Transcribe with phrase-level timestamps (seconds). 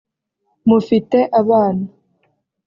[0.67, 1.85] Mufite abana